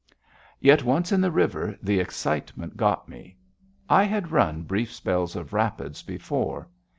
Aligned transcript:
Yet 0.59 0.83
once 0.83 1.11
in 1.11 1.21
the 1.21 1.29
river, 1.29 1.77
the 1.79 1.99
excitement 1.99 2.75
got 2.75 3.07
me. 3.07 3.37
I 3.87 4.01
had 4.05 4.31
run 4.31 4.63
brief 4.63 4.91
spells 4.91 5.35
of 5.35 5.53
rapids 5.53 6.01
before. 6.01 6.67